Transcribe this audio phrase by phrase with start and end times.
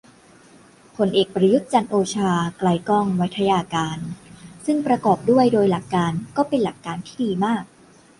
[0.95, 3.99] พลเอกประยุทธ์ จันทร์โอชา ไกลก้อง ไวทยการ
[4.65, 7.63] ซึ่งประกอบด้วย โดยหลักการ ก็เป็นหลักการที่ดีมาก